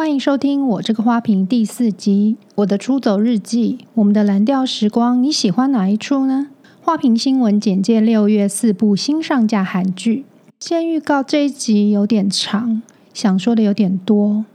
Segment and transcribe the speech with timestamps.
[0.00, 3.80] 欢迎收听我这个花瓶第四集《我的出走日记》。
[3.92, 6.46] 我们的蓝调时光，你喜欢哪一出呢？
[6.80, 10.24] 花瓶新闻简介：六月四部新上架韩剧。
[10.58, 12.80] 先预告这一集有点长，
[13.12, 14.46] 想说的有点多。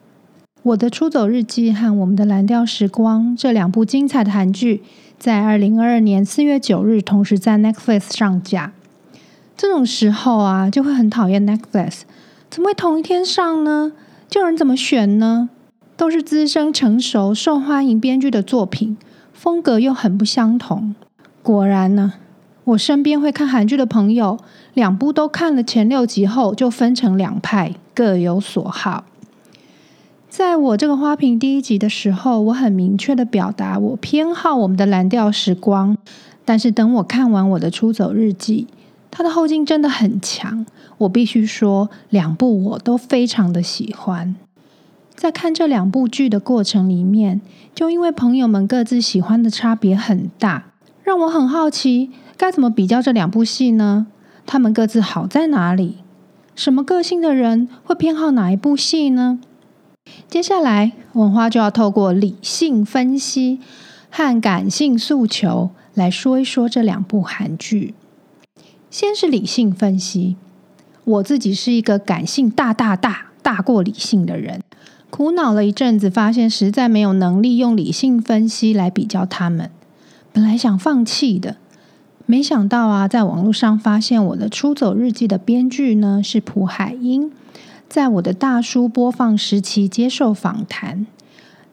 [0.63, 4.81] 我的出走日记和我们的蓝调时光这两部精彩的韩剧，
[5.19, 8.73] 在二零二二年四月九日同时在 Netflix 上架。
[9.55, 12.01] 这种时候啊，就会很讨厌 Netflix，
[12.49, 13.91] 怎么会同一天上呢？
[14.27, 15.49] 叫人怎么选呢？
[15.95, 18.97] 都是资深、成熟、受欢迎编剧的作品，
[19.31, 20.93] 风格又很不相同。
[21.41, 22.13] 果然呢，
[22.65, 24.37] 我身边会看韩剧的朋友，
[24.73, 29.05] 两部都看了前六集后，就分成两派，各有所好。
[30.27, 35.97] 在我这个花瓶第一集的时候，我很明确的表达我偏好我们的蓝调时光。
[36.43, 38.67] 但是等我看完我的出走日记，
[39.17, 40.65] 它的后劲真的很强。
[40.97, 44.35] 我必须说，两部我都非常的喜欢。
[45.15, 47.39] 在看这两部剧的过程里面，
[47.73, 54.07] 就因为朋友们各自喜欢的差别很大，让我很好奇该怎么比较这两部戏呢？
[54.45, 55.99] 他们各自好在哪里？
[56.53, 59.39] 什么个性的人会偏好哪一部戏呢？
[60.29, 63.61] 接下来，文花就要透过理性分析
[64.09, 67.93] 和感性诉求来说一说这两部韩剧。
[68.97, 70.37] 先是理性分析，
[71.03, 74.61] 我自己是一个感性大大大大过理性的人，
[75.09, 79.69] 苦恼了一阵子，发现实在没有能力用理性分析来比较他们。
[80.31, 81.57] 本来想放弃的，
[82.25, 87.29] 没想到啊，在网络上发现我的《出走日记》的编剧呢是朴海英。
[87.89, 91.05] 在我的大叔播放时期接受访谈，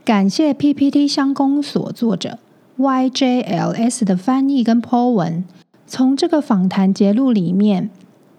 [0.05, 2.41] 感谢 PPT 相公所作者
[2.77, 5.45] YJLS 的翻译跟 Po 文。
[5.95, 7.91] 从这个访谈节录里面，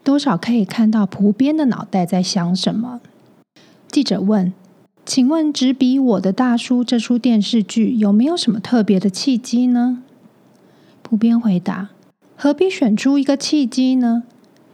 [0.03, 2.99] 多少可以看到朴编的脑袋在想什么。
[3.87, 4.51] 记者问
[5.05, 10.01] ：“请问执笔我的大叔这出电视剧有没有什么特别的契机呢？”
[11.03, 11.89] 朴编回答
[12.35, 14.23] ：“何必选出一个契机呢？”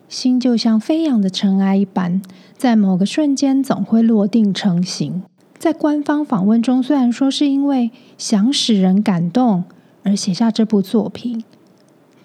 [0.07, 2.21] 心就像飞扬的尘埃一般，
[2.55, 5.21] 在某个瞬间总会落定成型。
[5.57, 9.65] 在官方访问中，虽然说是因为想使人感动
[10.03, 11.43] 而写下这部作品，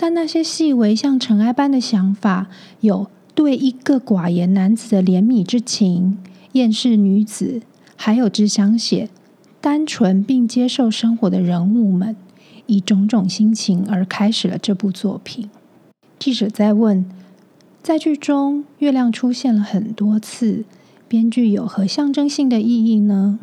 [0.04, 2.48] 但那些细微像尘埃般的想法，
[2.80, 6.18] 有对一个寡言男子的怜悯之情、
[6.52, 7.62] 厌世女子，
[7.96, 9.08] 还有只想写
[9.62, 12.14] 单纯并接受生活的人物们，
[12.66, 15.48] 以种种心情而开始了这部作品。
[16.18, 17.06] 记者在问。
[17.82, 20.66] 在剧中，月亮出现了很多次，
[21.08, 23.38] 编剧有何象征性的意义呢？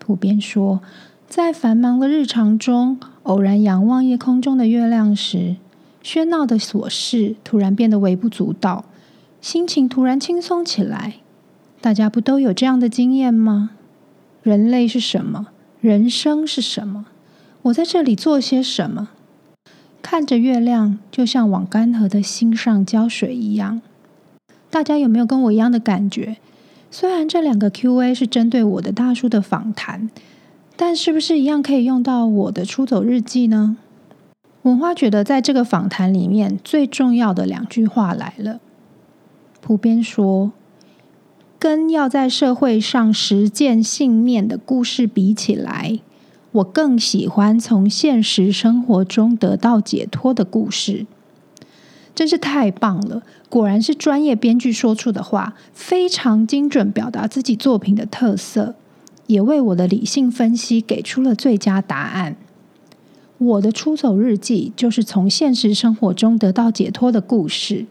[0.00, 0.80] 普遍说，
[1.28, 5.56] 在繁忙的日常中，偶然仰望夜空中的月亮时，
[6.02, 8.84] 喧闹的琐事突然变得微不足道，
[9.40, 11.14] 心情突然轻松起来。
[11.80, 13.70] 大家不都有这样的经验吗？
[14.42, 15.48] 人类是什么？
[15.80, 17.06] 人生是什么？
[17.62, 19.08] 我在这里做些什么？
[20.00, 23.82] 看着月亮，就像往干涸的心上浇水一样。
[24.70, 26.36] 大家有没有跟我一样的感觉？
[26.90, 30.08] 虽然这两个 Q&A 是针对我的大叔的访谈，
[30.76, 33.76] 但是不是一样可以用到我的出走日记呢？
[34.62, 38.60] 文花觉得，在这个访谈里面最重要的两句话来了。
[39.60, 40.52] 朴编说
[41.58, 46.00] ：“跟要在社会上实践信念的故事比起来。”
[46.52, 51.04] 我更喜欢从现实生活中得到解脱的故事，
[52.14, 53.22] 真是太棒了！
[53.48, 58.76] 果然是专业编剧说出的话，非常精准表达自己作品的特色，
[59.26, 62.36] 也为我的理性分析给出了最佳答案。
[63.38, 67.86] 我的出走日记就是从现实生活中得到解脱的故事，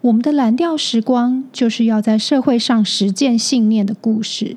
[0.00, 4.56] 我们的蓝调时光就是要在社会上实践信念的故事。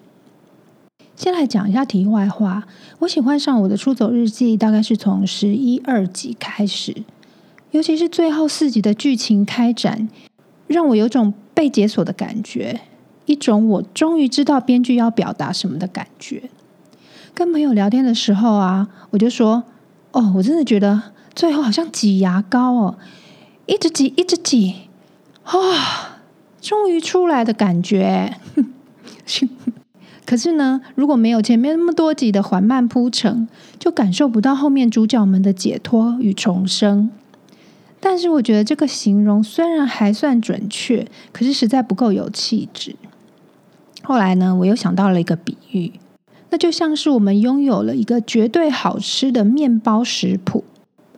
[1.16, 2.68] 先来讲一下题外话。
[3.00, 7.04] 我喜欢上我的出走日记，大概是从十一二集开始，
[7.72, 10.08] 尤其是最后四集的剧情开展，
[10.68, 12.82] 让我有种被解锁的感觉，
[13.32, 16.50] 一种我终于知道编剧要表达什么的感觉。
[17.34, 19.64] 跟朋友聊天的时候啊，我就说
[20.12, 21.02] ：“哦，我真的觉得
[21.34, 22.98] 最后好像挤牙膏哦，
[23.68, 24.90] 一直挤，一直挤，
[25.44, 25.76] 啊、哦，
[26.60, 28.36] 终于出来的感觉。
[30.28, 33.48] ”可是呢，如果没有前面那么多集的缓慢铺陈，
[33.80, 37.10] 就感受不到后面主角们的解脱与重生。
[38.02, 42.96] 但是我觉得这个形容虽然还算准确，可是实在不够有气质。
[44.04, 45.92] 后来呢，我又想到了一个比喻，
[46.50, 50.64] 那就像是我们拥有了一个绝对好吃的面包食谱，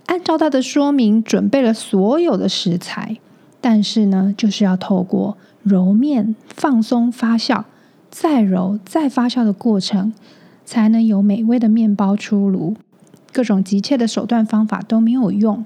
[0.06, 3.18] 按照它的说明准备了所有的食材，
[3.62, 7.64] 但是呢，就是要透过揉面、放松、发酵。
[8.16, 10.14] 再揉、再发酵的过程，
[10.64, 12.76] 才能有美味的面包出炉。
[13.32, 15.66] 各种急切的手段方法都没有用，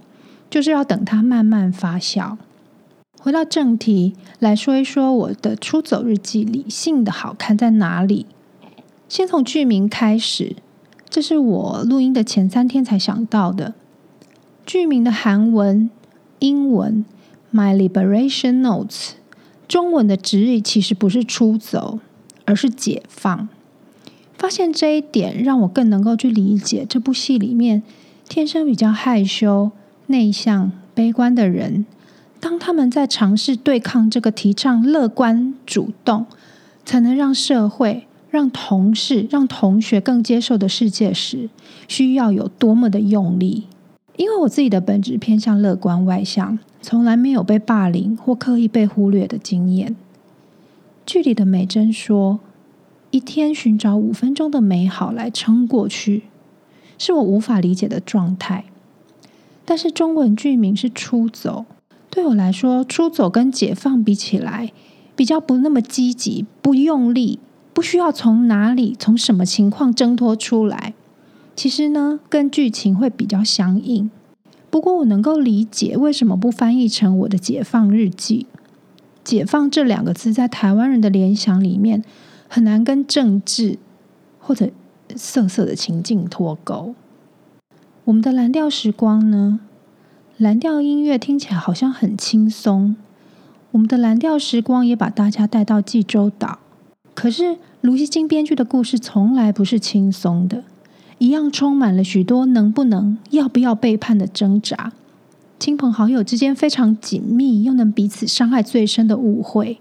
[0.49, 2.37] 就是要等它慢慢发酵。
[3.19, 8.25] 回到正题，来说一说我的《出走日记》理性的好看在哪里？
[9.09, 10.55] 先从剧名开始，
[11.09, 13.73] 这是我录音的前三天才想到的。
[14.65, 15.89] 剧名的韩文、
[16.39, 17.03] 英文
[17.57, 18.87] 《My Liberation Notes》，
[19.67, 21.99] 中文的直译其实不是出走，
[22.45, 23.49] 而是解放。
[24.37, 27.81] 发现这一点，让我更能够去理解这部戏里面
[28.29, 29.71] 天生比较害羞、
[30.05, 31.85] 内向、悲观的人。
[32.39, 36.25] 当他们在尝试对抗这个提倡乐观、主动，
[36.85, 41.49] 才能让社会、让同事、让同学更接受的世界时，
[41.87, 43.63] 需要有多么的用力？
[44.15, 49.95] 因为我自己的本质偏向乐观外向，从来没有被霸凌或刻意被忽略的经验。
[51.05, 52.39] 剧里的美珍说
[53.11, 56.23] ：“一天寻找五分钟的美好来撑过去，
[56.97, 58.65] 是我无法理解的状态。”
[59.63, 61.65] 但是中文剧名是“出走”。
[62.09, 64.71] 对我来说，出走跟解放比起来，
[65.15, 67.39] 比较不那么积极，不用力，
[67.74, 70.94] 不需要从哪里、从什么情况挣脱出来。
[71.56, 74.09] 其实呢，跟剧情会比较相应。
[74.69, 78.48] 不过我能够理解为什么不翻译成我的解放日记。
[79.24, 82.04] 解放这两个字在台湾人的联想里面，
[82.48, 83.77] 很难跟政治
[84.39, 84.69] 或者
[85.15, 86.95] 色色的情境脱钩。
[88.06, 89.59] 我们的蓝调时光呢？
[90.37, 92.95] 蓝调音乐听起来好像很轻松，
[93.71, 96.59] 我们的蓝调时光也把大家带到济州岛。
[97.15, 100.63] 可是卢熙京编剧的故事从来不是轻松的，
[101.17, 104.93] 一样充满了许多能不能、要不要背叛的挣扎，
[105.57, 109.79] 亲朋好友之间非常紧密又能彼此伤害最深的误会。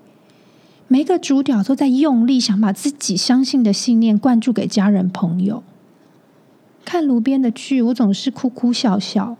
[0.88, 5.62] 每个主角都在用力想把自己相信的信念灌注给家人朋友。
[6.86, 9.36] 看卢边的剧，我总是哭哭笑笑。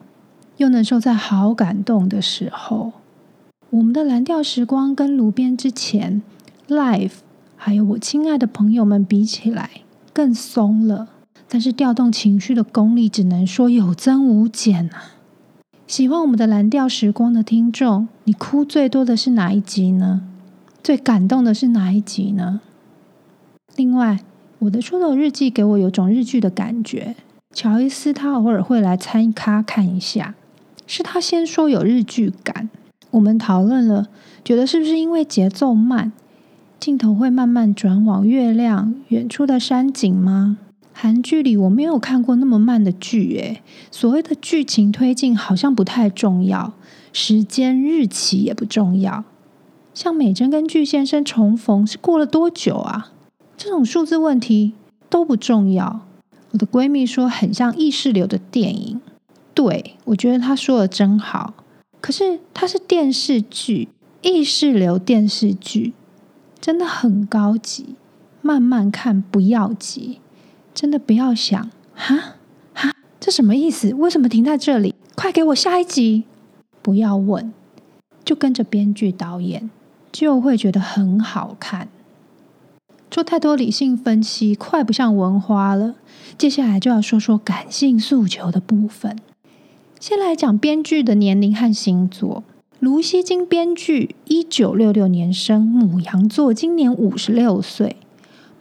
[0.58, 2.92] 又能收在好感动的时候，
[3.70, 6.22] 我们的蓝调时光跟炉边之前
[6.68, 7.18] Life
[7.56, 9.68] 还有我亲爱的朋友们比起来
[10.14, 11.08] 更松了，
[11.48, 15.12] 但是调动情绪的功力只能说有增无减啊！
[15.86, 20.22] 喜欢我们的蓝调时光的听众，你哭最多的是哪一集呢？
[20.82, 22.60] 最感动的是哪一集呢？
[23.76, 24.20] 另外，
[24.60, 27.14] 我的出走日记给我有种日剧的感觉，
[27.52, 30.34] 乔伊斯他偶尔会来参咖看一下。
[30.86, 32.70] 是他先说有日剧感，
[33.10, 34.08] 我们讨论了，
[34.44, 36.12] 觉得是不是因为节奏慢，
[36.78, 40.58] 镜头会慢慢转往月亮、远处的山景吗？
[40.92, 46.72] 韩剧里我没有看过那么慢的剧，诶，所谓的剧情推进好像不太重要，
[47.12, 49.24] 时间日期也不重要。
[49.92, 53.12] 像美珍跟具先生重逢是过了多久啊？
[53.58, 54.72] 这种数字问题
[55.10, 56.00] 都不重要。
[56.52, 59.00] 我的闺蜜说很像意识流的电影。
[59.56, 61.54] 对，我觉得他说的真好。
[62.02, 63.88] 可是它是电视剧，
[64.20, 65.94] 意识流电视剧，
[66.60, 67.96] 真的很高级。
[68.42, 70.20] 慢慢看，不要急，
[70.74, 72.34] 真的不要想，哈
[72.74, 73.94] 哈，这什么意思？
[73.94, 74.94] 为什么停在这里？
[75.14, 76.24] 快给我下一集！
[76.82, 77.52] 不要问，
[78.22, 79.70] 就跟着编剧导演，
[80.12, 81.88] 就会觉得很好看。
[83.10, 85.94] 做太多理性分析，快不像文花了。
[86.36, 89.18] 接下来就要说说感性诉求的部分。
[89.98, 92.44] 先来讲编剧的年龄和星座。
[92.78, 97.96] 卢锡京编剧，一九六六年生，牡羊座，今年五十六岁。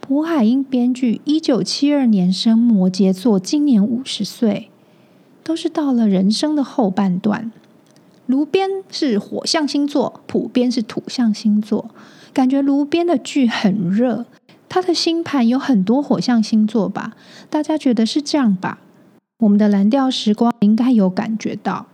[0.00, 4.70] 朴海英编剧，一九七二年生，摩羯座，今年五十岁。
[5.44, 7.52] 都是到了人生的后半段。
[8.24, 11.90] 卢边是火象星座，普边是土象星座。
[12.32, 14.24] 感觉卢边的剧很热，
[14.68, 17.12] 他的星盘有很多火象星座吧？
[17.50, 18.78] 大家觉得是这样吧？
[19.38, 21.86] 我们的蓝调时光应该有感觉到，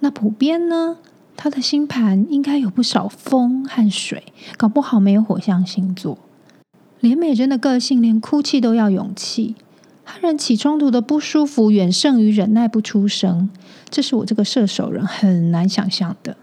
[0.00, 0.96] 那普遍呢？
[1.36, 4.24] 他的星盘应该有不少风和水，
[4.56, 6.18] 搞不好没有火象星座。
[6.98, 9.54] 连美珍的个性，连哭泣都要勇气，
[10.02, 13.48] 和人起冲突的不舒服远胜于忍耐不出声，
[13.88, 16.36] 这是我这个射手人很难想象的。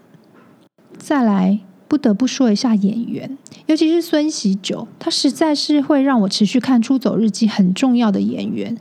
[0.96, 8.78] 再来，不得不说一下演员，尤其是孙喜九，他实在是会让我持续看《出走日记》很重要的演员。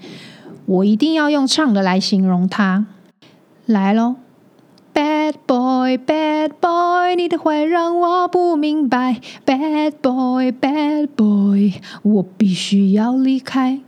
[0.65, 2.85] 我一定要用唱的来形容他，
[3.65, 4.15] 来喽
[4.93, 9.19] ！Bad boy, bad boy，你的坏让我不明白。
[9.45, 13.81] Bad boy, bad boy，我必须要离开。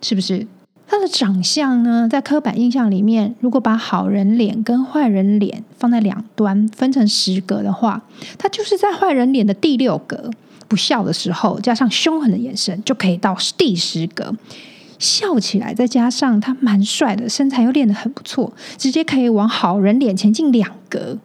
[0.00, 0.46] 是不是？
[0.86, 8.02] 他的长相呢，在刻板印象里面，如果把好人脸跟坏人脸放在两端，分成十格的话，
[8.38, 10.30] 他就是在坏人脸的第六格。
[10.66, 14.34] 不笑的时候，加上凶狠的眼神，就可以到第十格。
[15.04, 21.18] 笑起来，再加上他蛮帅的，身材又练得很不错，直接可以往好人脸前进两格。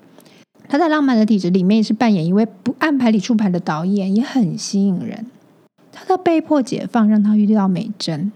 [0.67, 5.25] 他在《浪漫的体质》里面也是扮演一位不按牌理出牌的导演，也很吸引人。
[5.91, 8.31] 他的被迫解放让他遇到美珍，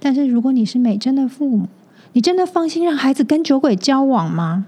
[0.00, 1.68] 但是如果你是美珍的父母，
[2.12, 4.66] 你真的放心让孩子跟酒鬼交往吗？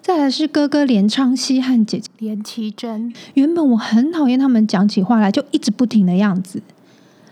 [0.00, 6.62] 再来是哥哥连昌熙和姐姐连綺珍，原本我很讨厌他们讲起话来就一直不停的样子。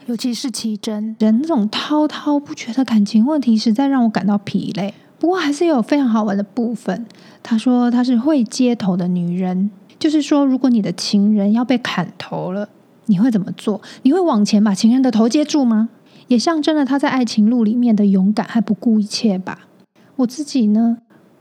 [0.07, 4.93] 尤其是奇珍，人那种滔滔不绝的感情问题，实在让我感到疲累。
[5.19, 7.07] 不过还是有非常好玩的部分。
[7.43, 12.69] 他说她是会接头的女人，就是说，如果你的情人要被砍头了，
[13.07, 13.81] 你会怎么做？
[14.03, 15.89] 你会往前把情人的头接住吗？
[16.27, 19.69] 也象征了他在爱情路里面的勇敢还不顾一切吧。
[20.17, 20.99] 我自己呢，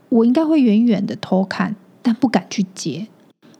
[0.08, 3.08] 我应该会远远的偷看，但不敢去接。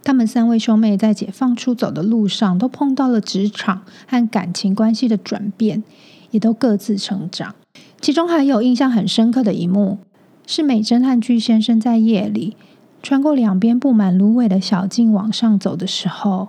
[0.04, 5.84] 他们三位兄妹在解放出走的路上，都碰到了职场和感情关系的转变，
[6.30, 7.54] 也都各自成长。
[8.00, 9.98] 其中还有印象很深刻的一幕，
[10.46, 12.56] 是美珍和具先生在夜里
[13.00, 16.48] 穿过两边布满芦苇的小径往上走的时候，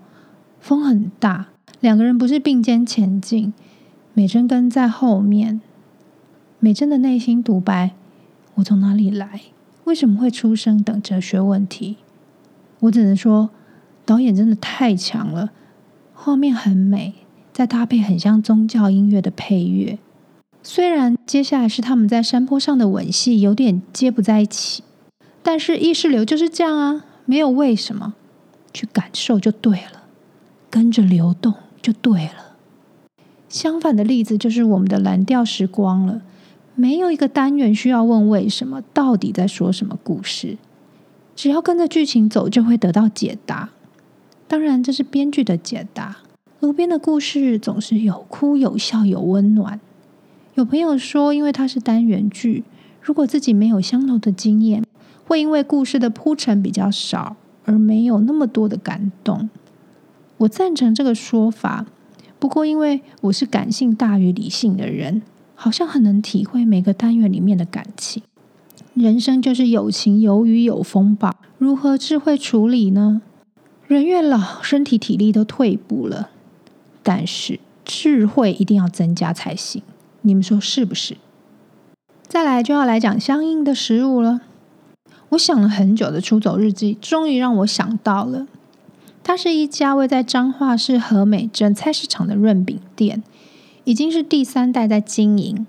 [0.59, 3.53] 风很大，两个人不是并肩前进，
[4.13, 5.61] 美珍跟在后面。
[6.59, 7.91] 美珍的内心独白：
[8.55, 9.41] 我从哪里来？
[9.83, 10.81] 为什么会出生？
[10.81, 11.97] 等哲学问题。
[12.83, 13.49] 我只能说，
[14.05, 15.51] 导演真的太强了，
[16.13, 17.13] 画面很美，
[17.53, 19.97] 再搭配很像宗教音乐的配乐。
[20.61, 24.83] 虽然接下来是他们在山坡上的吻戏，有点接不在一起，
[25.41, 28.15] 但是意识流就是这样啊，没有为什么，
[28.73, 30.03] 去感受就对了，
[30.69, 32.57] 跟着流动就对了。
[33.47, 36.21] 相反的例子就是我们的蓝调时光了，
[36.75, 40.57] 没有一个单元需要问为什么，到底在说什么故事。
[41.35, 43.69] 只要跟着剧情走，就会得到解答。
[44.47, 46.17] 当然，这是编剧的解答。
[46.59, 49.79] 路边的故事总是有哭有笑有温暖。
[50.53, 52.63] 有朋友说，因为它是单元剧，
[53.01, 54.83] 如果自己没有相同的经验，
[55.25, 57.35] 会因为故事的铺陈比较少，
[57.65, 59.49] 而没有那么多的感动。
[60.37, 61.87] 我赞成这个说法。
[62.39, 65.21] 不过，因为我是感性大于理性的人，
[65.55, 68.21] 好像很能体会每个单元里面的感情。
[68.93, 73.23] 人生就是有晴有雨有风暴，如何智慧处理呢？
[73.87, 76.29] 人越老，身体体力都退步了，
[77.01, 79.81] 但是智慧一定要增加才行。
[80.21, 81.17] 你们说是不是？
[82.27, 84.41] 再来就要来讲相应的食物了。
[85.29, 88.47] 我想了很久的《出走日记》，终于让我想到了，
[89.23, 93.23] 它是一家位在彰化市和美镇菜市场的润饼店，
[93.85, 95.65] 已经是第三代在经营。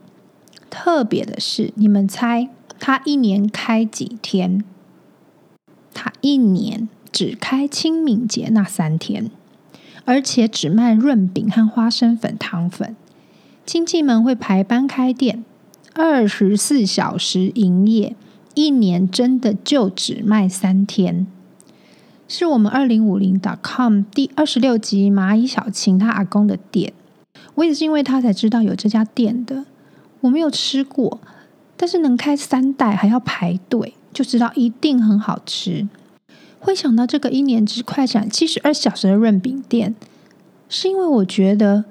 [0.69, 2.51] 特别的是，你们猜？
[2.87, 4.63] 他一年开几天？
[5.95, 9.31] 他一年只开清明节那三天，
[10.05, 12.95] 而且只卖润饼和花生粉、糖粉。
[13.65, 15.43] 亲戚们会排班开店，
[15.95, 18.15] 二十四小时营业，
[18.53, 21.27] 一年真的就只卖三天。
[22.29, 26.93] 是我们二零五零 .com 第二十六集蚂蚁小晴他阿公的店，
[27.55, 29.65] 我也是因为他才知道有这家店的，
[30.21, 31.23] 我没有吃过。
[31.77, 35.89] 但是能开三代还要排队，就知道一定很好吃。
[36.61, 39.95] 会想到这个一年只快闪七十二小时的润饼店，
[40.69, 41.79] 是因为我觉得《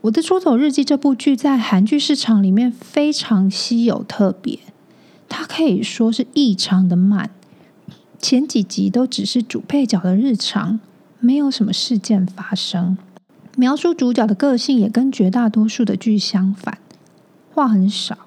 [0.00, 4.58] 我的出走日记》这部剧在韩剧市场里面非常稀有特别。
[5.28, 7.30] 它可以说是异常的慢，
[8.18, 10.80] 前几集都只是主配角的日常，
[11.20, 12.96] 没有什么事件发生，
[13.56, 16.78] 描述主角的个性也跟绝大多数的剧相反，
[17.54, 18.25] 话很少。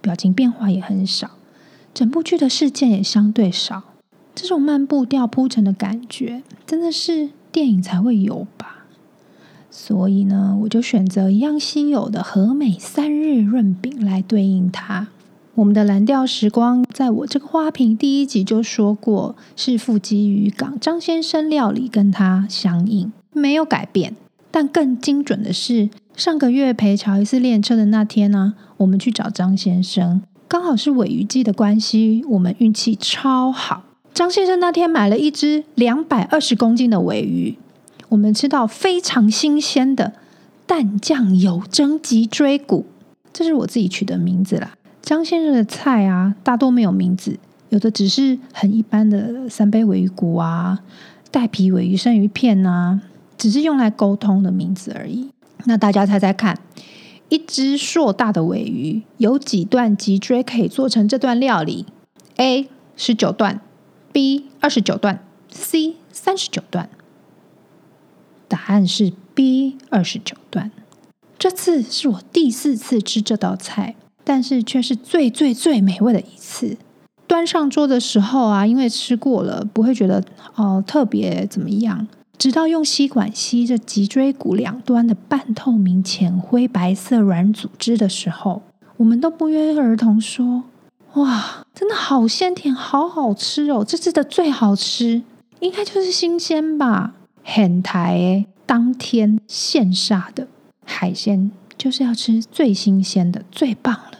[0.00, 1.32] 表情变化也很少，
[1.92, 3.82] 整部剧的事件也相对少。
[4.34, 8.86] 这种慢步调铺陈的感觉，真的是电影才会有吧？
[9.70, 15.08] 所以呢，我就选择一样稀有的和美三日润饼来对应它。
[15.56, 24.16] 我们的蓝调时光，在我这个花瓶第一集就说过，是富基渔港张先生料理跟它相应，没有改变。
[24.52, 25.90] 但更精准的是，
[26.20, 33.84] 上个月陪乔伊斯练车的那天呢、我们去找张先生，刚好是鮪鱼季的关系，我们运气超好。
[34.12, 37.56] 张先生那天买了一只两百二十公斤的鮪鱼，
[38.10, 40.12] 我们吃到非常新鲜的
[40.66, 42.84] 淡酱油蒸脊椎骨，
[43.32, 44.74] 这是我自己取的名字啦。
[45.00, 47.38] 张先生的菜啊，大多没有名字，
[47.70, 50.80] 有的只是很一般的三杯鮪鱼骨啊，
[51.30, 53.00] 带皮鮪鱼生鱼片啊。
[53.38, 55.30] 只是用来沟通的名字而已。
[55.66, 56.58] 那大家猜猜看，
[57.28, 61.86] 一只硕大的尾鱼有几段脊椎可以做成这段料理
[62.36, 62.68] ？A.
[62.96, 63.60] 十九段
[64.12, 64.46] ，B.
[64.60, 65.96] 二十九段，C.
[66.12, 66.90] 三十九段。
[68.48, 70.70] 答案是 B 二十九段。
[71.38, 76.76] 这次是我第四次吃这道菜，但是却是最最最美味的一次。
[77.26, 80.22] 端上桌的时候啊，因为吃过了，不会觉得
[80.56, 82.06] 哦、特别怎么样。
[82.40, 88.62] 直到用吸管吸着脊椎骨两端的半透明浅灰白色软组织的时候，
[88.96, 90.62] 我们都不约而同说
[91.16, 93.84] ：“哇，真的好鲜甜，好好吃哦！
[93.86, 95.20] 这次的最好吃，
[95.58, 97.12] 应该就是新鲜吧？
[97.44, 100.48] 很台当天现杀的。”
[100.82, 104.18] 海鲜就是要吃最新鲜的，最棒了。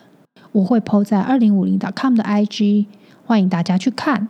[0.52, 2.84] 我会 po 在二零五零 .com 的 IG，
[3.24, 4.28] 欢迎大家去看。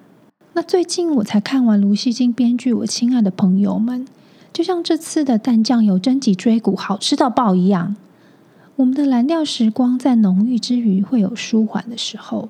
[0.53, 4.05] 那最近我才看完卢锡金编剧《我亲爱的朋友们》，
[4.53, 7.95] 就像这次的淡酱油蒸脊椎骨好吃到爆一样。
[8.75, 12.49] 我们的蓝调时光在浓郁之余会有舒缓的时候，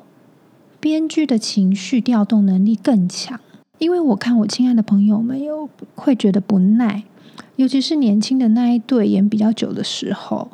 [0.81, 3.39] 编剧的情绪调动能力更强。
[3.79, 7.03] 因为我看我亲爱的朋友们有会觉得不耐。
[7.57, 10.49] 尤其是年轻的那一对演比较久的时候，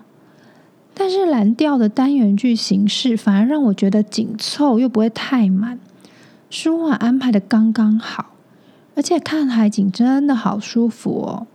[0.93, 5.79] 但是蓝调的单元剧形式反而让我觉得紧凑又不会太满，
[6.49, 8.33] 舒缓安排的刚刚好，
[8.95, 11.47] 而且看海景真的好舒服哦。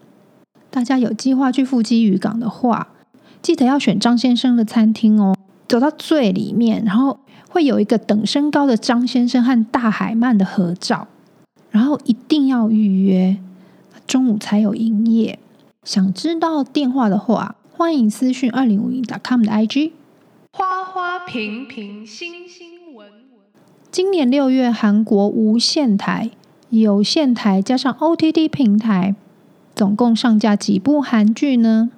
[0.70, 2.90] 大家有计划去富基渔港的话，
[3.42, 5.36] 记得要选张先生的餐厅哦。
[5.68, 7.20] 走到最里面，然后
[7.50, 11.08] 会有一个等身高的张先生和大海鳗的合照，
[11.70, 13.38] 然后一定要预约。
[14.06, 15.40] 中午才有营业，
[15.84, 19.92] 想知道电话的话，欢迎私讯二零五零 .com 的 IG。
[20.52, 22.81] 花花平平星星。
[23.92, 26.32] 今年六月，韩国无线台、
[26.70, 29.16] 有线台加上 OTT 平台，
[29.76, 31.90] 总共上架几部韩剧呢？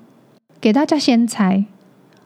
[0.60, 1.66] 给大家先猜，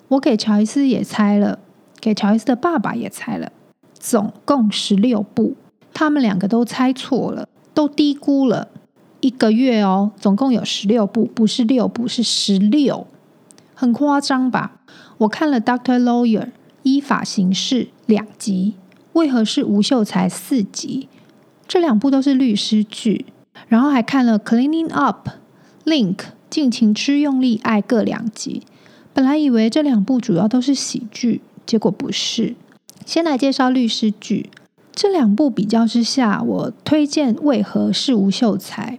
[0.08, 1.60] 我给乔伊斯也猜了，
[2.00, 3.52] 给乔伊斯的爸爸也猜了，
[3.94, 5.56] 总共十六部，
[5.94, 8.70] 他们两个都猜错了，都低估了。
[9.20, 13.06] 一个月哦，总共有十六部，不是六部，是十六，
[13.76, 14.80] 很夸张吧？
[15.18, 16.44] 我看了《Doctor Lawyer》
[16.84, 18.76] 依法行事两集，
[19.18, 21.10] 为何是吴秀才四集？
[21.68, 23.26] 这两部都是律师剧，
[23.68, 25.28] 然后还看了《Cleaning Up》、
[25.92, 26.16] 《Link》
[26.52, 28.62] 尽情吃用力爱各两集。
[29.16, 32.56] 本来以为这两部主要都是喜剧，结果不是。
[33.08, 34.52] 先来介绍律师剧，
[34.94, 38.98] 这两部比较之下，我推荐《为何是吴秀才》。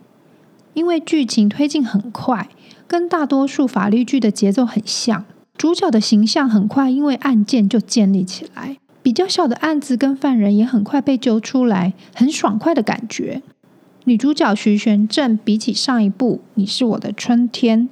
[0.74, 2.48] 因为剧情推进很快，
[2.88, 5.24] 跟大多数法律剧的节奏很像。
[5.57, 8.78] 主角的形象很快，因为案件就建立起来。
[9.09, 13.40] 比较小的案子跟犯人也很快被揪出来，很爽快的感觉。
[14.05, 17.88] 女主角徐玄正比起上一部《你是我的春天》，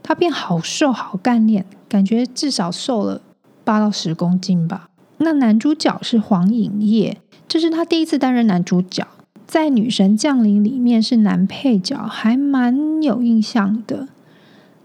[0.00, 3.20] 她变好瘦好干练，感觉至少瘦了
[3.64, 4.88] 八到十公斤吧。
[5.16, 9.04] 那男主角是黄颖烨，这是他第一次担任男主角。
[9.44, 14.06] 在《女神降临》里面是男配角，还蛮有印象的。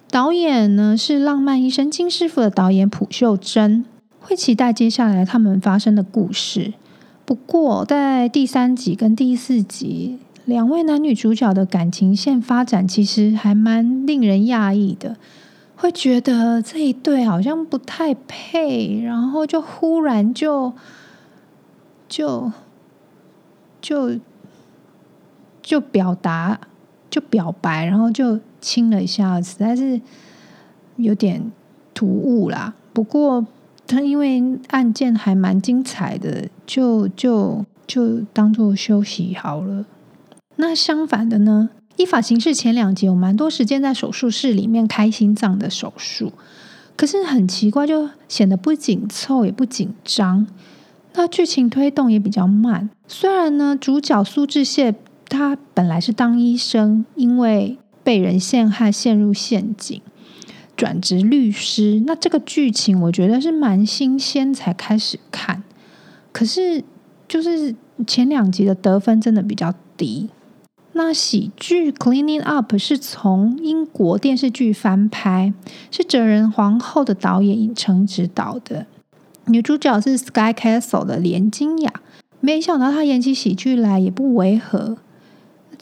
[0.10, 3.86] 导演呢是《浪漫医生金师傅》的导演朴秀珍，
[4.24, 6.74] 会期待接下来他们发生的故事。
[7.26, 15.18] 不过在第三集跟第四集，两位男女主角的感情线发展其实还蛮令人讶异的，
[15.76, 20.74] 会觉得这一对好像不太配，然后就忽然就
[22.08, 22.52] 就
[23.80, 24.20] 就。
[25.66, 26.60] 就表达，
[27.10, 30.02] 就表白，然后就亲了一下，实在是
[30.98, 31.42] 有点
[31.94, 32.74] 突兀啦。
[32.92, 33.48] 不过
[34.02, 39.86] 因为案件还蛮精彩的，就就就当做休息好了。
[40.56, 41.70] 那相反的呢？
[41.98, 46.32] 依法行事前两集有蛮多时间在手术室里面开心脏的手术，
[46.96, 50.48] 可是很奇怪，就显得不紧凑也不紧张。
[51.16, 52.90] 那剧情推动也比较慢。
[53.08, 54.96] 虽然呢，主角苏志燮。
[55.30, 60.00] 他本来是当医生，因为被人陷害陷入陷阱，
[60.76, 62.02] 转职律师。
[62.06, 65.64] 那这个剧情我觉得是蛮新鲜，才开始看。
[66.32, 66.84] 可是
[67.28, 67.76] 就是
[68.08, 70.30] 前两集的得分真的比较低。
[70.94, 75.52] 那喜剧《Cleaning Up》是从英国电视剧翻拍，
[75.90, 78.86] 是《哲仁皇后》的导演尹成执导的，
[79.48, 81.92] 女主角是《Sky Castle》的连金雅。
[82.40, 84.98] 没想到她演起喜剧来也不违和。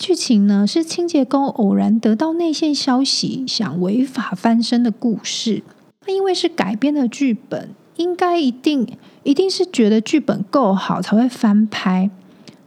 [0.02, 5.62] 剧情呢是清洁工偶然得到内线消息，想违法翻身的故事。
[6.08, 12.10] 那因为是改编的剧本，应该一定一定是觉得剧本够好才会翻拍。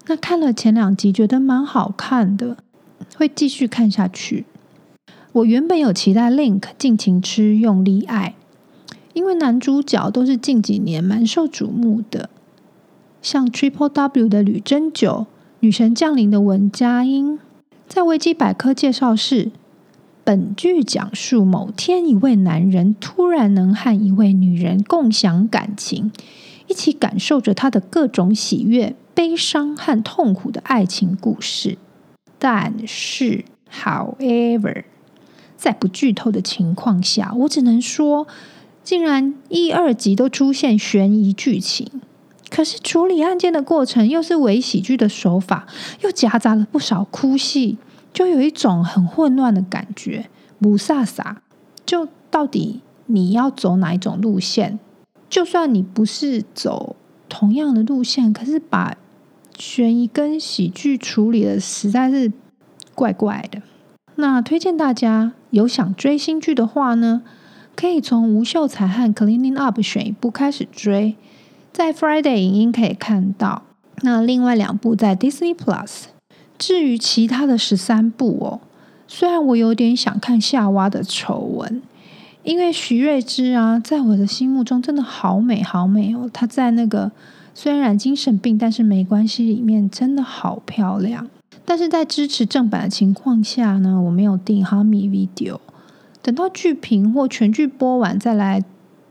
[0.07, 2.57] 那看了前两集，觉得蛮好看的，
[3.17, 4.45] 会继续看下去。
[5.33, 8.37] 我原本有期待《Link》尽情吃用力爱，
[9.13, 12.31] 因为男主角都是近几年蛮受瞩目的，
[13.21, 15.27] 像 Triple W 的吕珍九。
[15.65, 17.39] 女神降临的文佳音，
[17.89, 19.51] 在维基百科介绍是
[20.23, 26.13] 本剧讲述某天，一位男人突然能和一位女人共享感情，
[26.69, 31.79] 一起感受着他的各种喜悦、悲伤和痛苦的爱情故事。
[32.39, 34.85] 但是，however，
[35.57, 38.27] 在不剧透的情况下，我只能说，
[38.83, 42.03] 竟然一二集都出现悬疑剧情，
[42.55, 45.67] 可是处理案件的过程又是伪喜剧的手法，
[46.03, 47.79] 又夹杂了不少哭戏。
[48.13, 50.27] 就有一种很混乱的感觉，
[50.61, 51.39] 雾煞煞。
[51.85, 54.79] 就到底你要走哪一种路线？
[55.29, 56.95] 就算你不是走
[57.29, 58.97] 同样的路线，可是把
[59.59, 62.31] 悬疑跟喜剧处理的实在是
[62.95, 63.63] 怪怪的。
[64.15, 67.25] 那推荐大家有想追新剧的话呢，
[67.75, 71.17] 可以从吴秀才和 Cleaning Up 选一部开始追，
[71.75, 73.65] 在 Friday 影音可以看到。
[74.03, 76.05] 那另外两部在 Disney Plus。
[76.57, 78.61] 至于其他的十三部哦，
[79.09, 81.83] 虽然我有点想看夏娃的丑闻，
[82.45, 86.31] 因为徐睿知啊，在我的心目中真的好美好美哦。
[86.33, 87.11] 她在那个
[87.53, 91.29] 虽然精神病但是没关系里面真的好漂亮。
[91.65, 95.59] 但是在支持正版的情况下呢，我没有订哈米 Video，
[96.23, 98.63] 等到剧评或全剧播完再来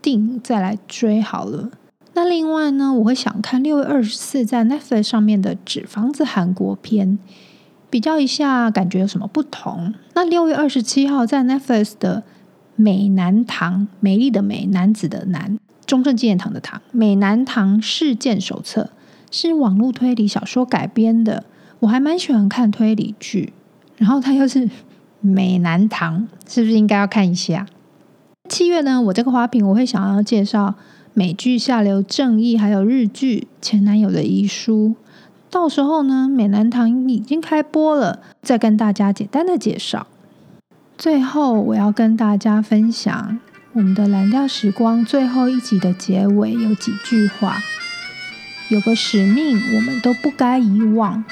[0.01, 1.69] 订再来追好了。
[2.15, 7.17] 那另外呢，我会想看六月二十四在 Netflix 上面的《纸房子》韩国片，
[7.89, 9.95] 比较一下感觉有什么不同。
[10.13, 12.17] 那六月二十七号在 Netflix 的
[12.75, 18.91] 《美男堂》，美丽的美，男子的男，中正纪念堂的堂，《美男堂事件手册》
[19.35, 21.43] 是网络推理小说改编的，
[21.79, 23.53] 我还蛮喜欢看推理剧，
[23.97, 24.69] 然后它又是
[25.19, 27.65] 美男堂，是不是应该要看一下？
[28.47, 30.75] 七月呢，我这个花瓶我会想要介绍。
[31.15, 34.95] 美剧《下流正义》还有日剧《前男友的遗书》，
[35.51, 40.07] 到时候呢，美男堂已经开播了，再跟大家简单的介绍。
[40.97, 43.39] 最后，我要跟大家分享
[43.73, 47.59] 我们的蓝调时光最后一集的结尾有几句话：
[48.69, 51.23] 有个使命，我们都不该遗忘。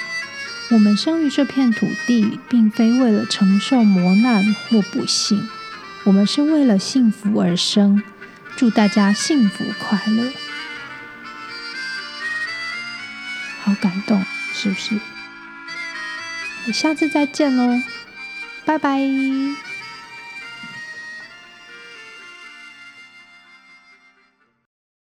[0.70, 5.42] 我们生于这片土地，并非为了承受磨难或不幸，
[6.04, 8.04] 我们是为了幸福而生。
[8.56, 10.32] 祝大家幸福快乐，
[13.64, 15.00] 好感动，是不是？
[16.72, 17.82] 下次再见喽，
[18.66, 19.00] 拜拜。